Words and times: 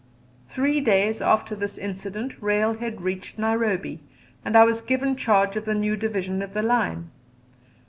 Three 0.49 0.81
days 0.81 1.21
after 1.21 1.53
this 1.55 1.77
incident 1.77 2.41
railhead 2.41 3.01
reached 3.01 3.37
Nairobi, 3.37 3.99
and 4.43 4.55
I 4.57 4.63
was 4.63 4.81
given 4.81 5.15
charge 5.15 5.55
of 5.55 5.65
the 5.65 5.75
new 5.75 5.95
division 5.95 6.41
of 6.41 6.55
the 6.55 6.63
line. 6.63 7.11